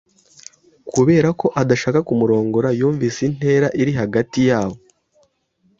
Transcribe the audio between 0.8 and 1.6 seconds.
Kubera ko